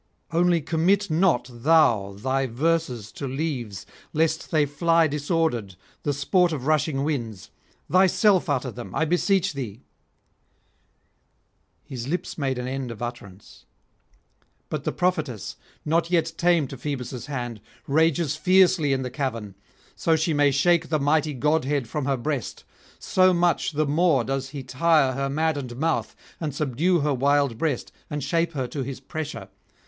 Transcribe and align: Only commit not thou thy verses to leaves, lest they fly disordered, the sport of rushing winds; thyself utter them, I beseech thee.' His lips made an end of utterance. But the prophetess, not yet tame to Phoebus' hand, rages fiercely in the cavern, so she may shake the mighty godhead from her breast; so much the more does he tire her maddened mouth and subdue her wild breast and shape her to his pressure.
Only 0.31 0.61
commit 0.61 1.11
not 1.11 1.47
thou 1.53 2.15
thy 2.17 2.47
verses 2.47 3.11
to 3.11 3.27
leaves, 3.27 3.85
lest 4.13 4.49
they 4.49 4.65
fly 4.65 5.05
disordered, 5.05 5.75
the 6.01 6.11
sport 6.11 6.51
of 6.51 6.65
rushing 6.65 7.03
winds; 7.03 7.51
thyself 7.87 8.49
utter 8.49 8.71
them, 8.71 8.95
I 8.95 9.05
beseech 9.05 9.53
thee.' 9.53 9.83
His 11.85 12.07
lips 12.07 12.35
made 12.35 12.57
an 12.57 12.67
end 12.67 12.89
of 12.89 13.03
utterance. 13.03 13.65
But 14.69 14.85
the 14.85 14.91
prophetess, 14.91 15.55
not 15.85 16.09
yet 16.09 16.33
tame 16.35 16.67
to 16.69 16.77
Phoebus' 16.77 17.27
hand, 17.27 17.61
rages 17.85 18.35
fiercely 18.35 18.93
in 18.93 19.03
the 19.03 19.11
cavern, 19.11 19.53
so 19.95 20.15
she 20.15 20.33
may 20.33 20.49
shake 20.49 20.89
the 20.89 20.97
mighty 20.99 21.35
godhead 21.35 21.87
from 21.87 22.05
her 22.05 22.17
breast; 22.17 22.63
so 22.97 23.33
much 23.35 23.73
the 23.73 23.85
more 23.85 24.23
does 24.23 24.49
he 24.49 24.63
tire 24.63 25.11
her 25.11 25.29
maddened 25.29 25.75
mouth 25.75 26.15
and 26.39 26.55
subdue 26.55 27.01
her 27.01 27.13
wild 27.13 27.59
breast 27.59 27.91
and 28.09 28.23
shape 28.23 28.53
her 28.53 28.67
to 28.67 28.81
his 28.81 28.99
pressure. 28.99 29.49